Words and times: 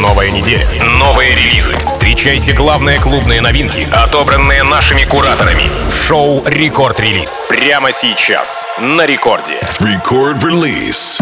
Новая 0.00 0.30
неделя. 0.30 0.66
Новые 0.98 1.34
релизы. 1.34 1.74
Встречайте 1.86 2.54
главные 2.54 2.98
клубные 2.98 3.42
новинки, 3.42 3.86
отобранные 3.92 4.62
нашими 4.62 5.04
кураторами. 5.04 5.64
Шоу 6.06 6.42
«Рекорд-релиз». 6.46 7.44
Прямо 7.50 7.92
сейчас. 7.92 8.66
На 8.78 9.04
рекорде. 9.04 9.60
Рекорд-релиз. 9.78 11.20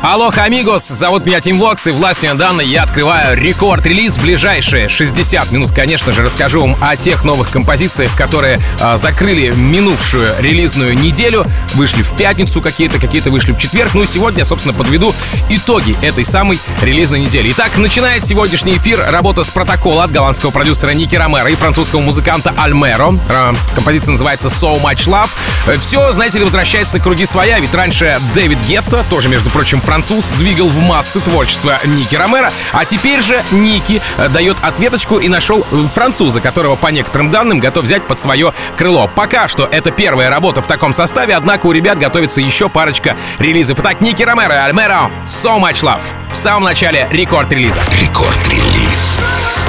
Hola, 0.00 0.32
amigos, 0.34 0.86
зовут 0.86 1.26
меня 1.26 1.40
Тим 1.40 1.58
Вокс, 1.58 1.88
и 1.88 1.90
властью 1.90 2.32
данной 2.36 2.64
я 2.64 2.84
открываю 2.84 3.36
рекорд-релиз 3.36 4.16
в 4.16 4.22
ближайшие 4.22 4.88
60 4.88 5.50
минут. 5.50 5.72
Конечно 5.72 6.12
же, 6.12 6.22
расскажу 6.22 6.60
вам 6.60 6.76
о 6.80 6.96
тех 6.96 7.24
новых 7.24 7.50
композициях, 7.50 8.14
которые 8.16 8.60
э, 8.80 8.96
закрыли 8.96 9.48
минувшую 9.50 10.26
релизную 10.38 10.96
неделю. 10.96 11.44
Вышли 11.74 12.02
в 12.02 12.14
пятницу 12.14 12.62
какие-то, 12.62 13.00
какие-то 13.00 13.32
вышли 13.32 13.50
в 13.50 13.58
четверг. 13.58 13.90
Ну 13.94 14.02
и 14.02 14.06
сегодня 14.06 14.44
собственно, 14.44 14.72
подведу 14.72 15.12
итоги 15.50 15.96
этой 16.00 16.24
самой 16.24 16.60
релизной 16.80 17.18
недели. 17.18 17.50
Итак, 17.50 17.76
начинает 17.76 18.24
сегодняшний 18.24 18.76
эфир 18.76 19.04
работа 19.10 19.42
с 19.42 19.48
протокола 19.48 20.04
от 20.04 20.12
голландского 20.12 20.52
продюсера 20.52 20.90
Ники 20.90 21.16
Ромера 21.16 21.50
и 21.50 21.56
французского 21.56 22.00
музыканта 22.00 22.54
Альмеро. 22.56 23.18
Э, 23.28 23.52
композиция 23.74 24.12
называется 24.12 24.46
So 24.46 24.80
Much 24.80 25.08
Love. 25.08 25.30
Все, 25.80 26.12
знаете 26.12 26.38
ли, 26.38 26.44
возвращается 26.44 26.94
на 26.96 27.02
круги 27.02 27.26
своя, 27.26 27.58
ведь 27.58 27.74
раньше 27.74 28.20
Дэвид 28.32 28.58
Гетто, 28.68 29.04
тоже, 29.10 29.28
между 29.28 29.50
прочим, 29.50 29.80
француз 29.88 30.32
двигал 30.32 30.68
в 30.68 30.80
массы 30.80 31.18
творчества 31.18 31.80
Ники 31.82 32.14
Ромера, 32.14 32.52
а 32.72 32.84
теперь 32.84 33.22
же 33.22 33.42
Ники 33.52 34.02
э, 34.18 34.28
дает 34.28 34.58
ответочку 34.60 35.16
и 35.16 35.28
нашел 35.28 35.64
француза, 35.94 36.42
которого, 36.42 36.76
по 36.76 36.88
некоторым 36.88 37.30
данным, 37.30 37.58
готов 37.58 37.86
взять 37.86 38.06
под 38.06 38.18
свое 38.18 38.52
крыло. 38.76 39.08
Пока 39.08 39.48
что 39.48 39.64
это 39.64 39.90
первая 39.90 40.28
работа 40.28 40.60
в 40.60 40.66
таком 40.66 40.92
составе, 40.92 41.34
однако 41.34 41.64
у 41.64 41.72
ребят 41.72 41.98
готовится 41.98 42.42
еще 42.42 42.68
парочка 42.68 43.16
релизов. 43.38 43.80
Итак, 43.80 44.02
Ники 44.02 44.22
Ромеро 44.22 44.62
Альмеро 44.64 45.10
«So 45.24 45.58
Much 45.58 45.82
Love» 45.82 46.02
в 46.32 46.36
самом 46.36 46.64
начале 46.64 47.08
рекорд-релиза. 47.10 47.80
Рекорд-релиз. 47.98 49.18
На 49.18 49.67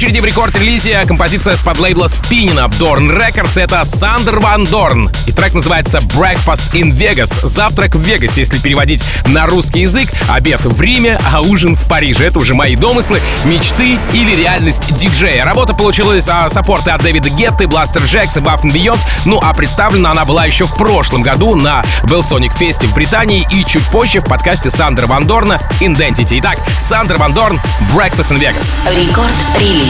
очереди 0.00 0.20
в 0.20 0.24
рекорд-релизе 0.24 1.04
композиция 1.06 1.56
с 1.56 1.60
подлейбла 1.60 2.08
Spinnin 2.08 2.70
а 2.78 2.84
Doorn 2.84 3.14
Records. 3.14 3.60
Это 3.60 3.84
Sander 3.84 4.40
van 4.40 4.64
Doorn. 4.64 5.10
И 5.26 5.32
трек 5.32 5.52
называется 5.52 5.98
Breakfast 5.98 6.72
in 6.72 6.90
Vegas. 6.90 7.46
Завтрак 7.46 7.96
в 7.96 8.00
Вегасе, 8.00 8.40
если 8.40 8.58
переводить 8.58 9.04
на 9.26 9.44
русский 9.44 9.82
язык. 9.82 10.08
Обед 10.26 10.62
в 10.64 10.80
Риме, 10.80 11.20
а 11.30 11.42
ужин 11.42 11.76
в 11.76 11.86
Париже. 11.86 12.24
Это 12.24 12.38
уже 12.38 12.54
мои 12.54 12.76
домыслы, 12.76 13.20
мечты 13.44 13.98
или 14.14 14.34
реальность 14.34 14.90
диджея. 14.96 15.44
Работа 15.44 15.74
получилась 15.74 16.26
а, 16.30 16.48
саппорты 16.48 16.92
от 16.92 17.02
Дэвида 17.02 17.28
Гетты, 17.28 17.66
Blasterjaxx 17.66 18.38
и 18.38 18.40
Buff 18.40 18.62
Beyond. 18.62 19.00
Ну 19.26 19.38
а 19.42 19.52
представлена 19.52 20.12
она 20.12 20.24
была 20.24 20.46
еще 20.46 20.64
в 20.64 20.74
прошлом 20.76 21.20
году 21.20 21.56
на 21.56 21.84
Belsonic 22.04 22.58
Fest 22.58 22.86
в 22.86 22.94
Британии 22.94 23.46
и 23.50 23.66
чуть 23.66 23.86
позже 23.90 24.20
в 24.20 24.24
подкасте 24.24 24.70
Sander 24.70 25.08
а 25.08 25.12
van 25.12 25.26
Doorn 25.26 25.54
а 25.54 25.60
Identity. 25.80 26.38
Итак, 26.40 26.58
Sander 26.78 27.18
van 27.18 27.34
Doorn, 27.34 27.60
Breakfast 27.92 28.30
in 28.30 28.40
Vegas. 28.40 28.74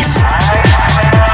Рекорд-релиз. 0.00 1.29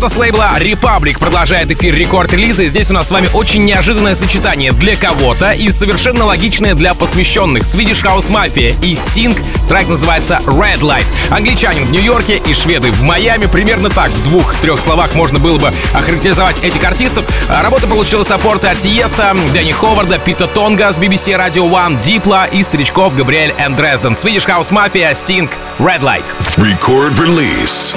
Работа 0.00 0.14
с 0.14 0.18
лейбла 0.18 0.56
Republic 0.58 1.18
продолжает 1.18 1.70
эфир 1.70 1.94
рекорд-релиза. 1.94 2.64
Здесь 2.64 2.90
у 2.90 2.94
нас 2.94 3.08
с 3.08 3.10
вами 3.10 3.28
очень 3.34 3.66
неожиданное 3.66 4.14
сочетание 4.14 4.72
для 4.72 4.96
кого-то 4.96 5.50
и 5.50 5.70
совершенно 5.70 6.24
логичное 6.24 6.72
для 6.72 6.94
посвященных. 6.94 7.64
Swedish 7.64 8.02
House 8.02 8.30
Mafia 8.30 8.74
и 8.82 8.94
Sting. 8.94 9.38
Трек 9.68 9.88
называется 9.88 10.40
Red 10.46 10.80
Light. 10.80 11.04
Англичанин 11.28 11.84
в 11.84 11.92
Нью-Йорке 11.92 12.40
и 12.46 12.54
шведы 12.54 12.90
в 12.92 13.02
Майами. 13.02 13.44
Примерно 13.44 13.90
так, 13.90 14.10
в 14.10 14.24
двух-трех 14.24 14.80
словах 14.80 15.14
можно 15.14 15.38
было 15.38 15.58
бы 15.58 15.70
охарактеризовать 15.92 16.64
этих 16.64 16.82
артистов. 16.82 17.26
Работа 17.50 17.86
получила 17.86 18.22
саппорты 18.22 18.68
от 18.68 18.78
Тиеста, 18.78 19.36
Дэнни 19.52 19.72
Ховарда, 19.72 20.18
Пита 20.18 20.46
Тонга 20.46 20.94
с 20.94 20.98
BBC 20.98 21.36
Radio 21.36 21.68
One, 21.70 22.02
Дипла 22.02 22.46
и 22.46 22.62
старичков 22.62 23.14
Габриэль 23.14 23.54
and 23.58 23.76
Дрезден. 23.76 24.14
Swedish 24.14 24.46
House 24.46 24.70
Mafia, 24.70 25.12
Sting, 25.12 25.50
Red 25.78 26.00
Light. 26.00 26.34
Record 26.56 27.18
release. 27.18 27.94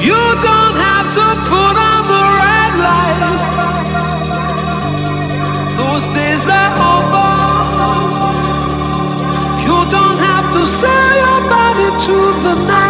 You 0.00 0.14
don't 0.14 0.76
have 0.86 1.06
to 1.18 1.26
put 1.50 1.74
on 1.90 2.00
the 2.12 2.24
red 2.42 2.72
light. 2.86 3.20
Those 5.78 6.06
days 6.08 6.46
are 6.46 6.74
over. 6.94 7.30
You 9.66 9.78
don't 9.90 10.18
have 10.18 10.52
to 10.52 10.66
sell 10.66 11.10
your 11.24 11.40
body 11.50 11.88
to 12.06 12.16
the 12.44 12.54
night. 12.66 12.87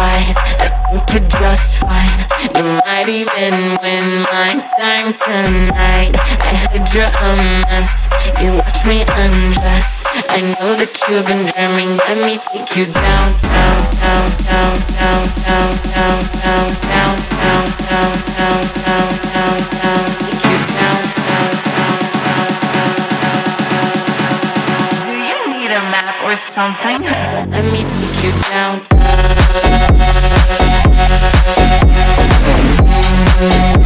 Prize. 0.00 0.36
I 0.64 0.68
think 0.88 1.04
you're 1.12 1.28
just 1.28 1.76
fine. 1.84 2.20
You 2.56 2.64
might 2.88 3.08
even 3.20 3.76
win 3.84 4.06
my 4.32 4.50
time 4.80 5.12
tonight. 5.12 6.16
I 6.48 6.52
heard 6.64 6.88
you're 6.94 7.12
a 7.28 7.30
mess. 7.68 8.08
You 8.40 8.56
watch 8.60 8.80
me 8.88 9.04
undress. 9.20 10.02
I 10.36 10.40
know 10.56 10.70
that 10.80 10.96
you've 11.04 11.26
been 11.28 11.44
dreaming. 11.52 11.92
Let 12.08 12.18
me 12.24 12.40
take 12.48 12.70
you 12.76 12.86
down, 12.88 13.28
down, 13.44 13.80
down, 14.00 14.28
down, 14.48 14.74
down, 14.96 15.24
down, 15.44 16.20
down, 16.40 16.68
down, 16.88 17.16
down, 17.44 17.66
down, 17.84 18.12
down, 18.40 18.62
down, 18.80 19.58
down. 19.84 20.04
Take 20.24 20.44
you 20.48 20.58
down. 20.80 21.00
Do 25.04 25.12
you 25.28 25.38
need 25.52 25.70
a 25.76 25.82
map 25.92 26.16
or 26.24 26.36
something? 26.36 27.04
Let 27.52 27.64
me 27.68 27.84
take 27.84 28.18
you 28.24 28.32
down. 28.48 28.89
You 33.40 33.80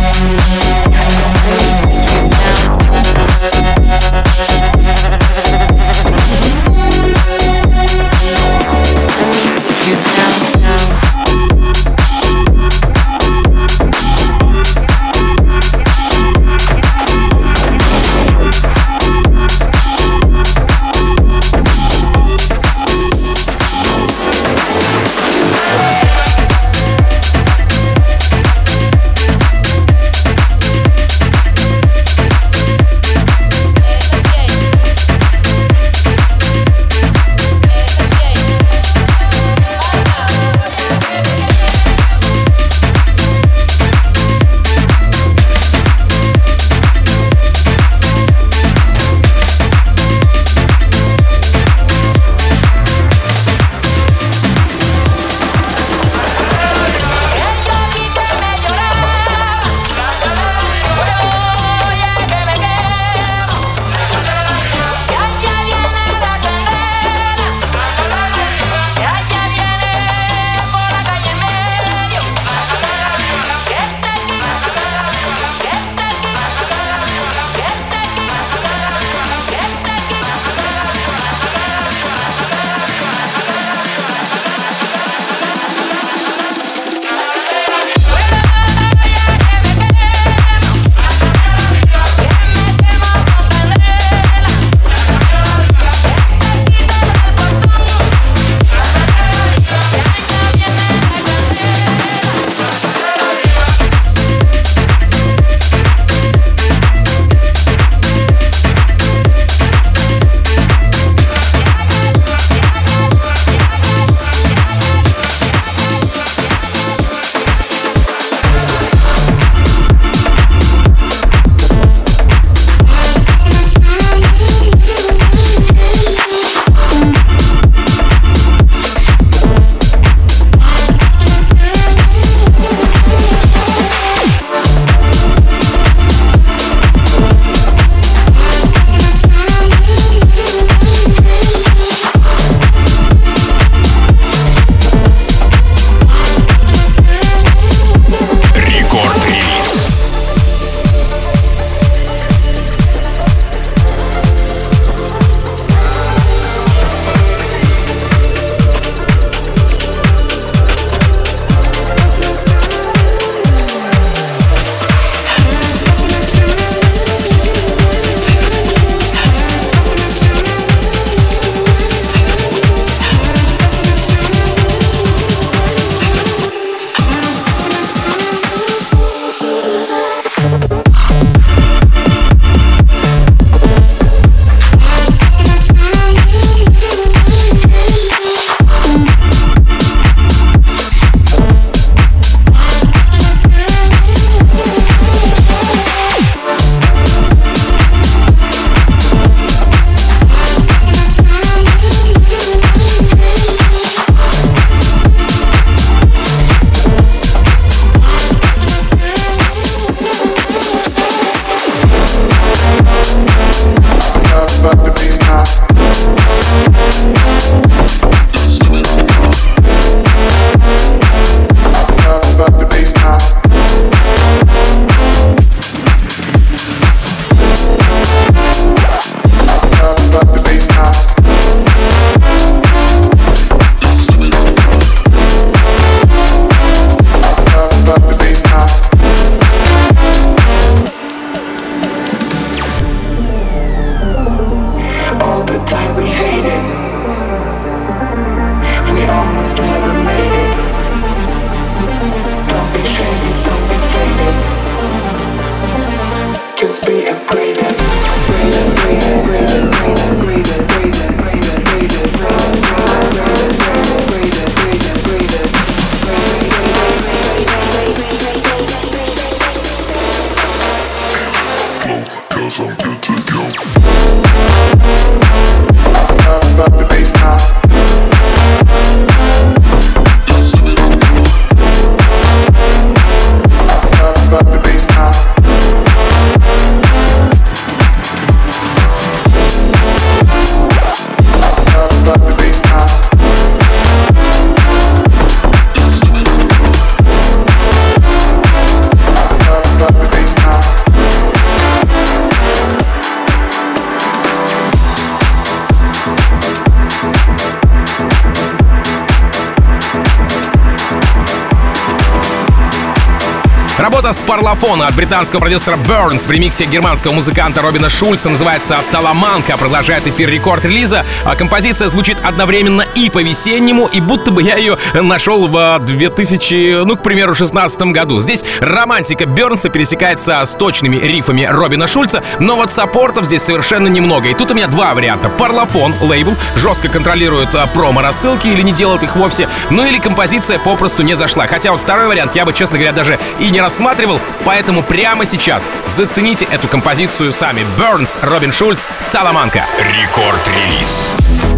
Работа 314.15 314.19
с 314.19 314.23
парлофона 314.23 314.87
от 314.87 314.95
британского 314.95 315.41
продюсера 315.41 315.77
Burns 315.77 316.27
в 316.29 316.31
ремиксе 316.31 316.67
германского 316.67 317.13
музыканта 317.13 317.63
Робина 317.63 317.89
Шульца 317.89 318.29
называется 318.29 318.79
«Таламанка», 318.93 319.57
продолжает 319.57 320.07
эфир 320.07 320.31
рекорд-релиза. 320.31 321.05
А 321.25 321.35
композиция 321.35 321.89
звучит 321.89 322.19
одновременно 322.23 322.83
и 322.83 323.11
по-весеннему, 323.11 323.87
и 323.87 324.01
будто 324.01 324.31
бы 324.31 324.43
я 324.43 324.57
ее 324.57 324.79
нашел 324.95 325.49
в 325.49 325.79
2000, 325.81 326.85
ну, 326.85 326.97
к 326.97 327.03
примеру, 327.03 327.35
16 327.35 327.81
году. 327.93 328.21
Здесь 328.21 328.45
романтика 328.61 329.27
Бернса 329.27 329.69
пересекается 329.69 330.45
с 330.45 330.55
точными 330.55 330.97
рифами 330.97 331.47
Робина 331.51 331.87
Шульца, 331.87 332.23
но 332.39 332.57
вот 332.57 332.71
саппортов 332.71 333.27
здесь 333.27 333.43
совершенно 333.43 333.89
немного. 333.89 334.29
И 334.29 334.35
тут 334.35 334.51
у 334.51 334.55
меня 334.55 334.69
два 334.69 334.95
варианта. 334.95 335.29
Парлофон, 335.29 335.95
лейбл, 336.03 336.35
жестко 336.57 336.89
контролирует 336.89 337.55
а, 337.55 337.67
промо-рассылки 337.67 338.49
или 338.49 338.63
не 338.63 338.73
делает 338.73 339.03
их 339.03 339.17
вовсе, 339.17 339.49
ну 339.71 339.85
или 339.85 339.99
композиция 339.99 340.59
попросту 340.59 341.03
не 341.03 341.15
зашла. 341.15 341.47
Хотя 341.47 341.73
вот 341.73 341.81
второй 341.81 342.07
вариант 342.07 342.37
я 342.37 342.45
бы, 342.45 342.53
честно 342.53 342.77
говоря, 342.77 342.93
даже 342.93 343.19
и 343.41 343.51
не 343.51 343.61
рассматривал, 343.61 344.04
поэтому 344.45 344.83
прямо 344.83 345.27
сейчас 345.27 345.69
зацените 345.85 346.45
эту 346.47 346.69
композицию 346.69 347.33
сами. 347.33 347.67
Burns, 347.79 348.19
Робин 348.23 348.53
Шульц, 348.53 348.89
Таламанка. 349.11 349.67
Рекорд-релиз. 349.79 351.54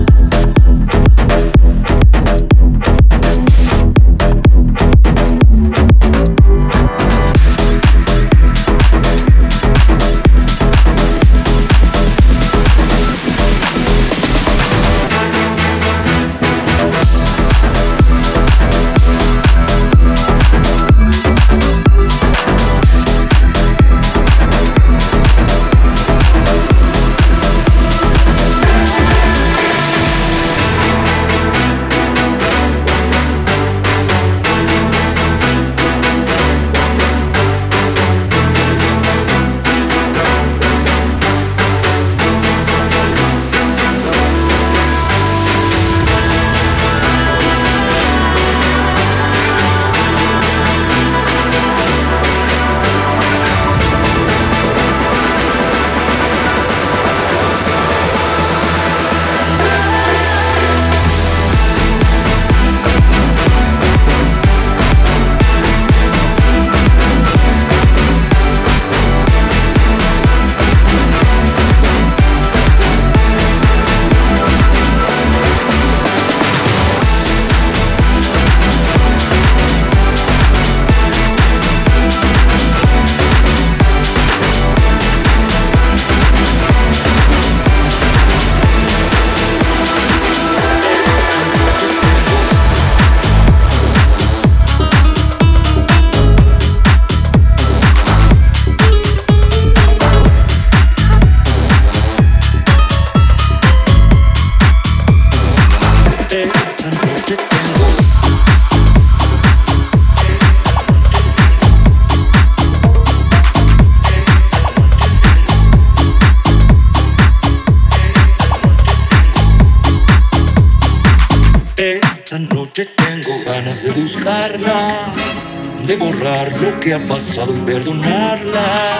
Lo 126.60 126.80
que 126.80 126.94
ha 126.94 126.98
pasado 126.98 127.54
y 127.54 127.60
perdonarla. 127.60 128.98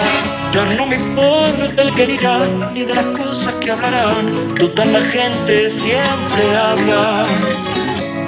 Ya 0.53 0.64
no 0.64 0.87
me 0.87 0.97
importa 0.97 1.83
el 1.83 1.95
que 1.95 2.07
dirán, 2.07 2.73
ni 2.73 2.85
de 2.85 2.95
las 2.95 3.07
cosas 3.07 3.55
que 3.55 3.71
hablarán. 3.71 4.55
Total 4.55 4.92
la 4.92 5.03
gente 5.03 5.69
siempre 5.71 6.57
habla. 6.57 7.25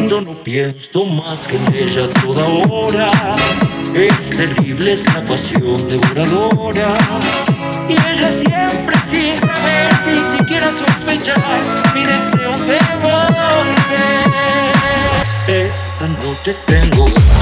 Yo 0.06 0.20
no 0.20 0.32
pienso 0.44 1.04
más 1.04 1.46
que 1.46 1.56
en 1.56 1.74
ella 1.74 2.08
toda 2.22 2.46
hora. 2.46 3.10
Es 3.94 4.30
terrible 4.30 4.92
esta 4.92 5.24
pasión 5.24 5.88
devoradora. 5.88 6.94
Y 7.88 7.92
ella 7.92 8.30
siempre 8.38 8.96
sin 9.10 9.38
saber, 9.38 9.90
sin 10.04 10.38
siquiera 10.38 10.70
sospechar, 10.72 11.60
mi 11.94 12.02
deseo 12.02 12.52
de 12.66 12.78
volver. 13.02 14.28
Esta 15.48 16.06
noche 16.22 16.54
tengo 16.66 17.06
Esta 17.06 17.37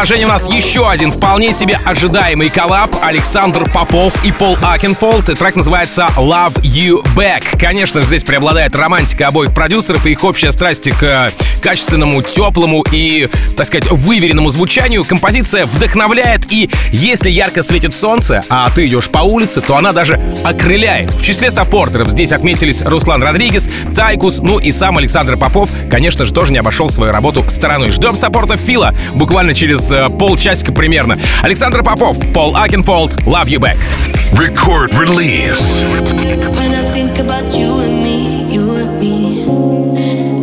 рекорд-релиз 0.00 0.10
и 0.10 0.14
в 0.14 0.14
продолжении 0.16 0.24
у 0.24 0.28
нас 0.28 0.48
еще 0.48 0.88
один 0.88 1.12
вполне 1.12 1.52
себе 1.52 1.78
ожидаемый 1.84 2.48
коллаб 2.48 2.90
Александр 3.02 3.70
Попов 3.70 4.24
и 4.24 4.32
Paul 4.32 4.56
Oakenfold. 4.62 5.28
И 5.28 5.34
трек 5.34 5.56
называется 5.56 6.08
Love 6.16 6.60
You 6.62 7.02
Back. 7.14 7.58
Конечно 7.58 8.02
здесь 8.02 8.24
преобладает 8.24 8.74
романтика 8.74 9.28
обоих 9.28 9.52
продюсеров 9.52 10.06
и 10.06 10.12
их 10.12 10.24
общая 10.24 10.52
страсть 10.52 10.90
к 10.90 11.32
качественному, 11.60 12.22
теплому 12.22 12.84
и, 12.92 13.28
так 13.56 13.66
сказать, 13.66 13.90
выверенному 13.90 14.50
звучанию. 14.50 15.04
Композиция 15.04 15.66
вдохновляет 15.66 16.50
и, 16.50 16.70
если 16.92 17.30
ярко 17.30 17.62
светит 17.62 17.94
солнце, 17.94 18.44
а 18.48 18.70
ты 18.70 18.86
идешь 18.86 19.08
по 19.08 19.18
улице, 19.18 19.60
то 19.60 19.76
она 19.76 19.92
даже 19.92 20.20
окрыляет. 20.44 21.12
В 21.12 21.24
числе 21.24 21.50
саппортеров 21.50 22.08
здесь 22.08 22.32
отметились 22.32 22.82
Руслан 22.82 23.22
Родригес, 23.22 23.68
Тайкус, 23.94 24.40
ну 24.40 24.58
и 24.58 24.72
сам 24.72 24.98
Александр 24.98 25.36
Попов, 25.36 25.70
конечно 25.90 26.24
же, 26.24 26.32
тоже 26.32 26.52
не 26.52 26.58
обошел 26.58 26.88
свою 26.88 27.12
работу 27.12 27.44
стороной. 27.48 27.90
Ждем 27.90 28.16
саппорта 28.16 28.56
Фила 28.56 28.94
буквально 29.14 29.54
через 29.54 29.90
э, 29.92 30.08
полчасика 30.08 30.72
примерно. 30.72 31.18
Александр 31.42 31.82
Попов, 31.82 32.18
Paul 32.32 32.56
Oakenfold, 32.56 33.14
Love 33.22 33.46
You 33.46 33.58
Back. 33.58 33.78
Record 34.32 34.94
release. 34.94 35.82
When 36.56 36.74
I 36.74 36.84
think 36.84 37.18
about 37.18 37.52
you 37.52 37.80
and 37.80 38.02
me, 38.02 38.44
you 38.52 38.76
and 38.76 39.00
me, 39.00 39.44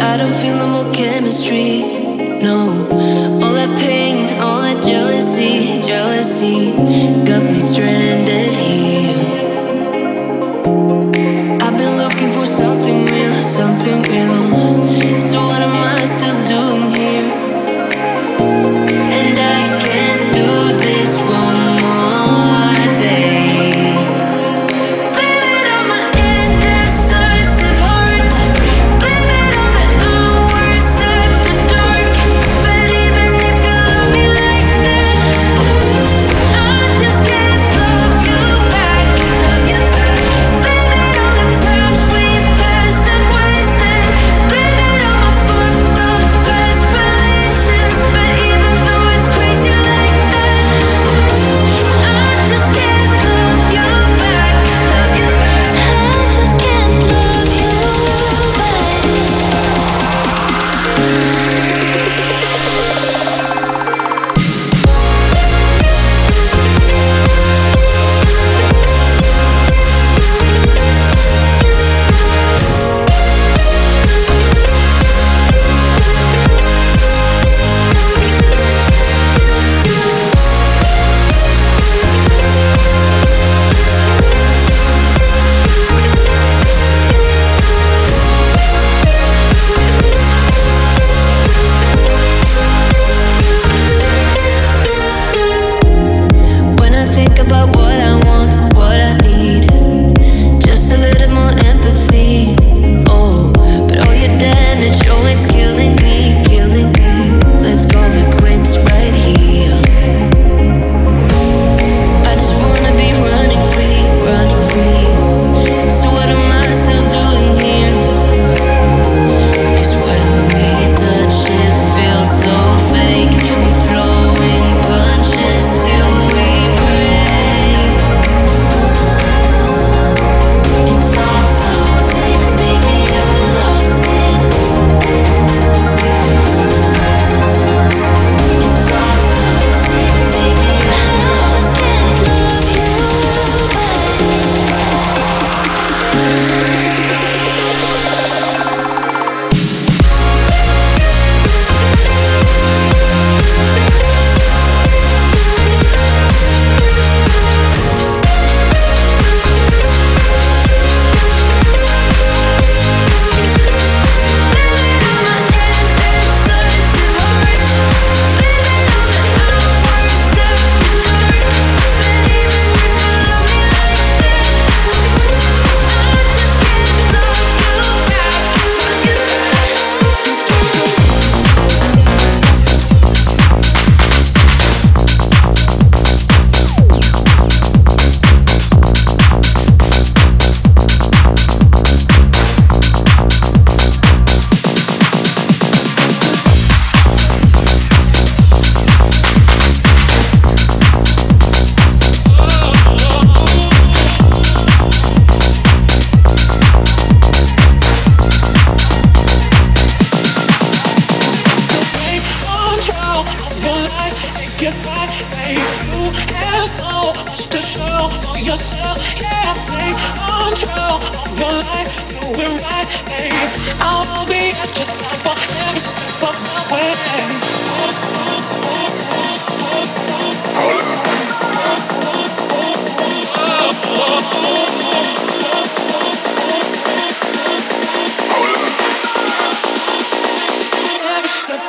I 0.02 0.18
don't 0.18 0.34
feel 0.34 0.56
no 0.58 0.68
more 0.68 0.87
chemistry. 0.98 1.82
No, 2.42 2.88
all 3.44 3.54
that 3.54 3.78
pain, 3.78 4.42
all 4.42 4.62
that 4.62 4.84
jealousy, 4.84 5.80
jealousy 5.80 6.72
got 7.24 7.44
me 7.44 7.60
stranded 7.60 8.37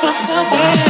the 0.01 0.49
way. 0.51 0.88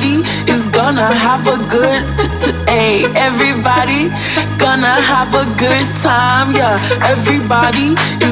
Everybody 0.00 0.50
is 0.50 0.64
gonna 0.72 1.12
have 1.12 1.46
a 1.46 1.58
good. 1.68 2.02
Hey, 2.66 3.04
everybody, 3.16 4.08
gonna 4.56 4.96
have 5.12 5.34
a 5.34 5.44
good 5.58 5.86
time, 6.00 6.54
yeah. 6.56 6.78
Everybody 7.04 7.92
is 8.24 8.29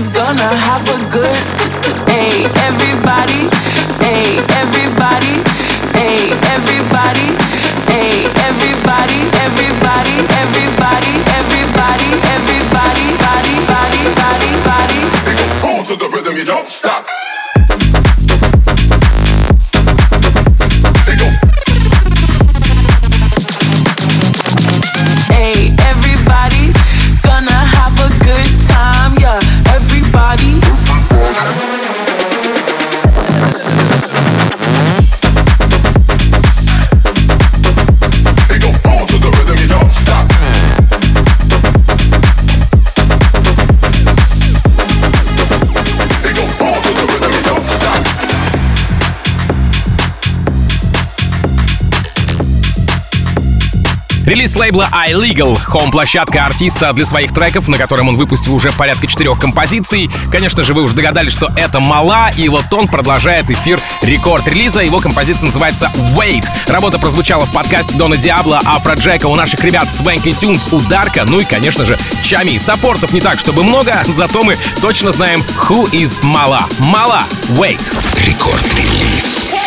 лейбла 54.79 54.91
Illegal, 55.09 55.59
home 55.65 55.85
-площадка 55.85 56.47
артиста 56.47 56.93
для 56.93 57.05
своих 57.05 57.33
треков, 57.35 57.69
на 57.69 57.77
котором 57.77 58.09
он 58.09 58.17
выпустил 58.17 58.55
уже 58.55 58.71
порядка 58.73 59.07
четырех 59.07 59.39
композиций. 59.39 60.11
Конечно 60.31 60.63
же, 60.63 60.75
вы 60.75 60.83
уже 60.83 60.95
догадались, 60.95 61.33
что 61.33 61.51
это 61.57 61.81
Malaa, 61.81 62.31
и 62.37 62.49
вот 62.49 62.73
он 62.73 62.87
продолжает 62.87 63.51
эфир 63.51 63.81
рекорд-релиза. 64.03 64.83
Его 64.83 65.01
композиция 65.01 65.47
называется 65.47 65.91
Wait. 66.17 66.45
Работа 66.69 66.99
прозвучала 66.99 67.45
в 67.47 67.53
подкасте 67.53 67.97
Дона 67.97 68.17
Диабло, 68.17 68.61
Afrojack 68.65 68.95
а, 68.95 69.27
у 69.27 69.35
наших 69.35 69.65
ребят 69.65 69.93
Swanky 69.93 70.33
Tunes, 70.33 70.69
Ударка, 70.71 71.25
ну 71.25 71.41
и, 71.41 71.45
конечно 71.45 71.85
же, 71.85 71.99
Tchami. 72.23 72.59
Саппортов 72.59 73.13
не 73.13 73.21
так, 73.21 73.41
чтобы 73.41 73.65
много, 73.65 74.01
зато 74.07 74.45
мы 74.45 74.57
точно 74.81 75.13
знаем, 75.13 75.43
who 75.69 75.91
is 75.91 76.19
Malaa. 76.23 76.67
Malaa, 76.79 77.25
Wait. 77.49 77.93
Рекорд-релиз. 78.27 79.58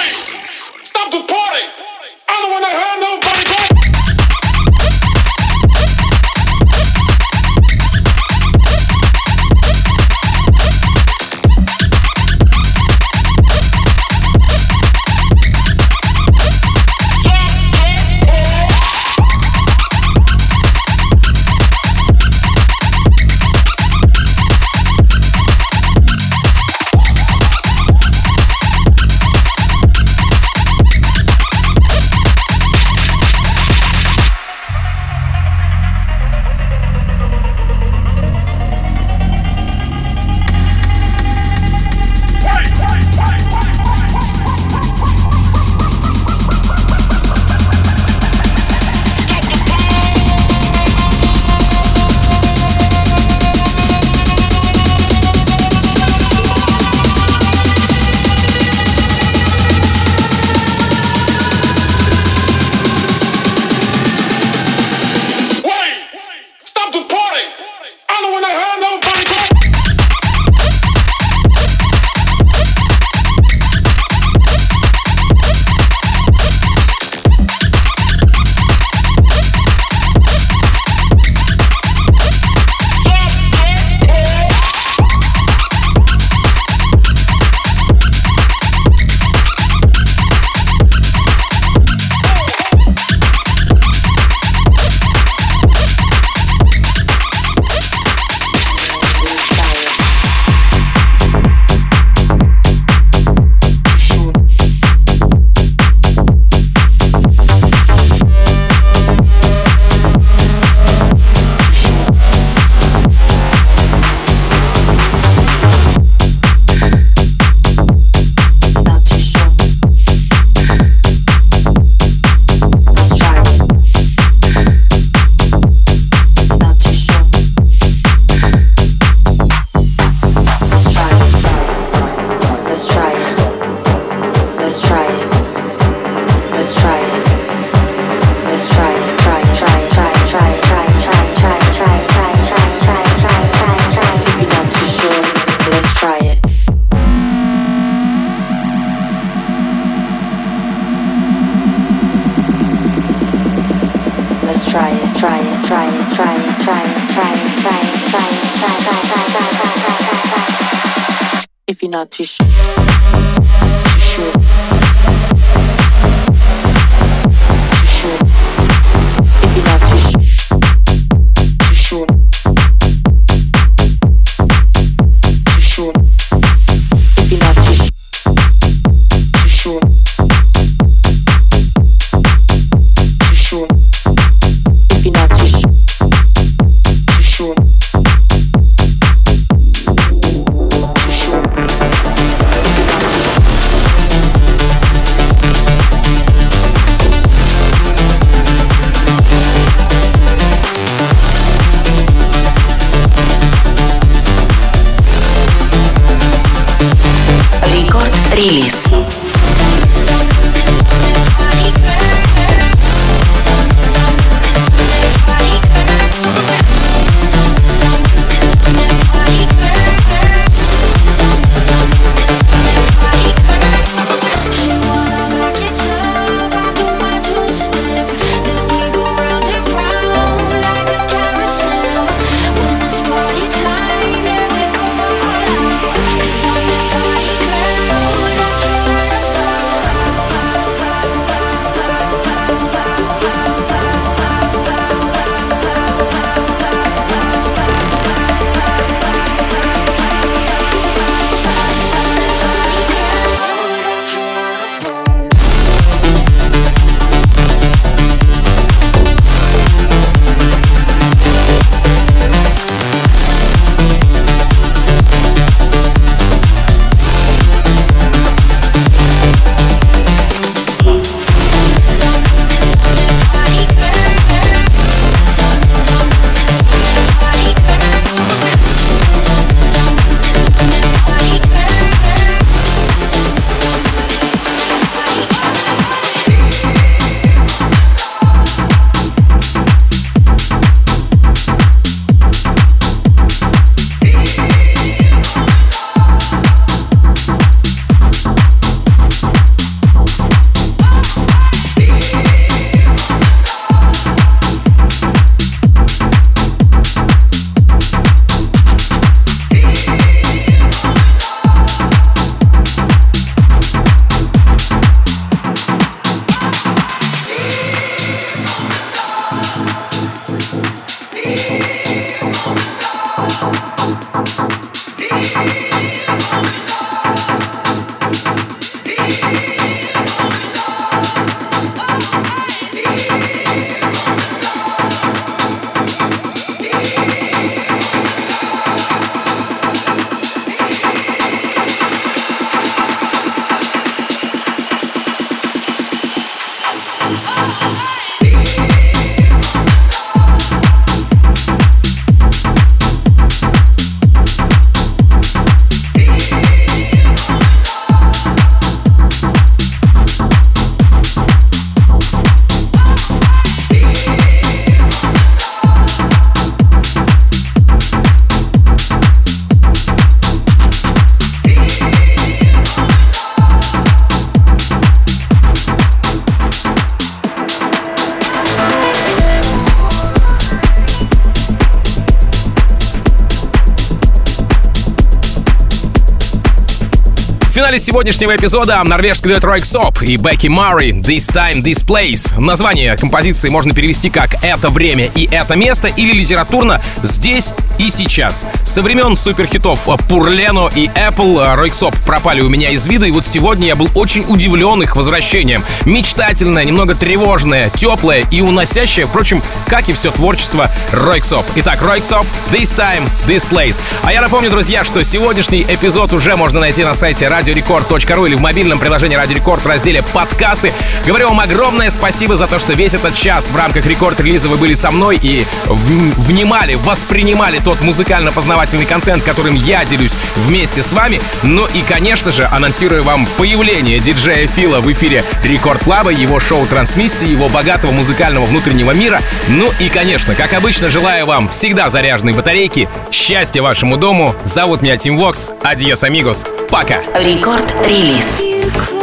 Финале 387.72 387.86
сегодняшнего 387.86 388.36
эпизода 388.36 388.84
норвежский 388.84 389.30
дуэт 389.30 389.45
Ройк 389.45 389.63
Соп 389.63 390.01
и 390.01 390.17
Бекки 390.17 390.47
Марри 390.47 390.91
«This 390.91 391.32
Time, 391.32 391.63
This 391.63 391.86
Place». 391.86 392.38
Название 392.38 392.97
композиции 392.97 393.47
можно 393.47 393.74
перевести 393.74 394.09
как 394.09 394.43
«Это 394.43 394.69
время 394.69 395.09
и 395.15 395.30
это 395.32 395.55
место» 395.55 395.88
или 395.88 396.11
литературно 396.11 396.82
«Здесь 397.01 397.53
и 397.82 397.89
сейчас». 397.89 398.45
Со 398.63 398.82
времен 398.82 399.17
суперхитов 399.17 399.89
Пурлено 400.07 400.69
и 400.73 400.88
Apple 400.88 401.55
Ройк 401.55 401.73
Соп 401.73 401.95
пропали 402.05 402.41
у 402.41 402.49
меня 402.49 402.69
из 402.69 402.88
вида, 402.88 403.05
и 403.05 403.11
вот 403.11 403.25
сегодня 403.25 403.67
я 403.67 403.75
был 403.75 403.89
очень 403.95 404.23
удивлен 404.27 404.82
их 404.84 404.95
возвращением. 404.95 405.63
Мечтательное, 405.86 406.63
немного 406.63 406.95
тревожное, 406.95 407.69
теплое 407.71 408.23
и 408.32 408.41
уносящее, 408.41 409.07
впрочем, 409.07 409.41
как 409.67 409.89
и 409.89 409.93
все 409.93 410.11
творчество 410.11 410.69
Ройк 410.91 411.25
Соп. 411.25 411.45
Итак, 411.55 411.82
Ройк 411.82 412.03
Соп, 412.03 412.25
«This 412.51 412.75
Time, 412.75 413.09
This 413.27 413.47
Place». 413.49 413.82
А 414.03 414.13
я 414.13 414.21
напомню, 414.21 414.49
друзья, 414.49 414.86
что 414.86 415.03
сегодняшний 415.03 415.63
эпизод 415.63 416.13
уже 416.13 416.36
можно 416.36 416.59
найти 416.59 416.84
на 416.84 416.93
сайте 416.93 417.27
радиорекорд.ру 417.27 418.25
или 418.25 418.36
в 418.36 418.41
мобильном 418.41 418.79
приложении 418.79 419.15
Радио 419.15 419.36
Рекорд 419.36 419.63
в 419.63 419.67
разделе 419.67 420.03
«Подкасты». 420.13 420.71
Говорю 421.05 421.29
вам 421.29 421.39
огромное 421.39 421.89
спасибо 421.89 422.38
за 422.38 422.47
то, 422.47 422.59
что 422.59 422.73
весь 422.73 422.93
этот 422.93 423.15
час 423.15 423.49
в 423.49 423.55
рамках 423.55 423.86
рекорд-релиза 423.86 424.49
вы 424.49 424.57
были 424.57 424.75
со 424.75 424.91
мной 424.91 425.19
и 425.21 425.45
внимали, 425.65 426.75
воспринимали 426.75 427.59
тот 427.72 427.84
музыкально-познавательный 427.84 428.86
контент, 428.86 429.24
которым 429.24 429.55
я 429.55 429.86
делюсь 429.86 430.11
вместе 430.36 430.82
с 430.82 430.91
вами. 430.91 431.22
Ну 431.41 431.65
и, 431.74 431.82
конечно 431.84 432.30
же, 432.30 432.43
анонсирую 432.43 433.01
вам 433.01 433.26
появление 433.38 433.99
диджея 433.99 434.45
Фила 434.45 434.82
в 434.82 434.91
эфире 434.91 435.24
Record 435.45 435.82
Club 435.82 436.00
а, 436.00 436.09
его 436.09 436.41
шоу-трансмиссии, 436.41 437.30
его 437.30 437.47
богатого 437.47 437.91
музыкального 437.91 438.45
внутреннего 438.45 438.91
мира. 438.91 439.22
Ну 439.47 439.69
и, 439.80 439.88
конечно, 439.88 440.36
как 440.36 440.53
обычно, 440.53 440.89
желаю 440.89 441.26
вам 441.26 441.47
всегда 441.47 441.89
заряженной 441.89 442.34
батарейки, 442.34 442.89
счастья 443.09 443.61
вашему 443.61 443.95
дому. 443.95 444.36
Зовут 444.43 444.82
меня 444.82 444.97
Тим 444.97 445.15
Вокс. 445.15 445.51
Adiós, 445.63 446.03
amigos. 446.03 446.45
Пока. 446.69 446.97
Рекорд-релиз. 447.15 449.00